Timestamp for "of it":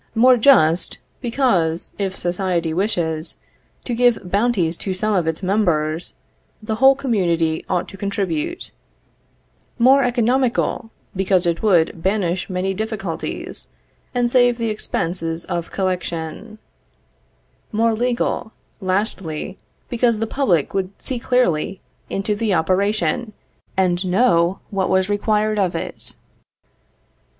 25.59-26.15